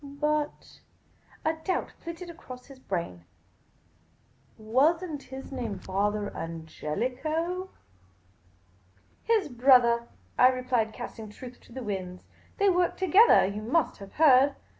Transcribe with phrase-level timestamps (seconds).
[0.03, 0.79] But
[1.45, 3.23] —"a doubt flitted across his brain
[4.57, 7.69] —"was n't his name Fra AngeHco?""
[9.25, 10.07] His brother,"
[10.39, 12.23] I replied, casting truth to the winds."
[12.57, 14.55] They worked together, j'ou must have heard.